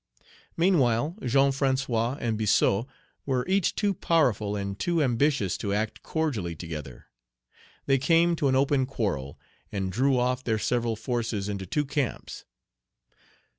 Meanwhile, 0.57 1.15
Jean 1.25 1.51
François 1.51 2.17
and 2.19 2.35
Biassou 2.35 2.87
were 3.27 3.47
each 3.47 3.75
too 3.75 3.93
powerful 3.93 4.55
and 4.55 4.79
too 4.79 4.99
ambitious 5.03 5.57
to 5.59 5.75
act 5.75 6.01
cordially 6.01 6.55
together. 6.55 7.05
They 7.85 7.99
came 7.99 8.35
to 8.37 8.47
an 8.47 8.55
open 8.55 8.87
quarrel, 8.87 9.37
and 9.71 9.91
drew 9.91 10.17
off 10.17 10.43
their 10.43 10.57
several 10.57 10.95
forces 10.95 11.47
into 11.47 11.67
two 11.67 11.85
camps. 11.85 12.45